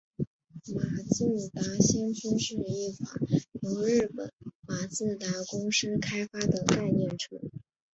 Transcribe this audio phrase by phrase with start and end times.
[0.73, 3.11] 马自达先驱是一款
[3.61, 4.31] 由日本
[4.67, 7.35] 马自达公司开发的概念车。